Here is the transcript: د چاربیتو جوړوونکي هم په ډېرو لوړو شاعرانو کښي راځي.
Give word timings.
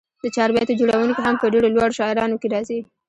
د 0.23 0.25
چاربیتو 0.35 0.77
جوړوونکي 0.79 1.21
هم 1.23 1.35
په 1.41 1.45
ډېرو 1.53 1.73
لوړو 1.75 1.95
شاعرانو 1.99 2.39
کښي 2.41 2.47
راځي. 2.53 2.79